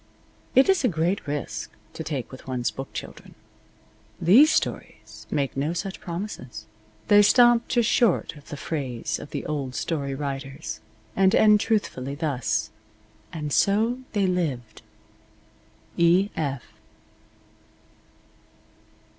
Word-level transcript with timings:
It 0.55 0.67
is 0.67 0.83
a 0.83 0.87
great 0.87 1.27
risk 1.27 1.69
to 1.93 2.03
take 2.03 2.31
with 2.31 2.47
one's 2.47 2.71
book 2.71 2.91
children. 2.91 3.35
These 4.19 4.51
stories 4.51 5.27
make 5.29 5.55
no 5.55 5.73
such 5.73 6.01
promises. 6.01 6.65
They 7.07 7.21
stop 7.21 7.67
just 7.67 7.87
short 7.87 8.35
of 8.35 8.49
the 8.49 8.57
phrase 8.57 9.19
of 9.19 9.29
the 9.29 9.45
old 9.45 9.75
story 9.75 10.15
writers, 10.15 10.79
and 11.15 11.35
end 11.35 11.59
truthfully, 11.59 12.15
thus: 12.15 12.71
And 13.31 13.53
so 13.53 13.99
they 14.13 14.25
lived. 14.25 14.81
E. 15.97 16.31
F. 16.35 16.63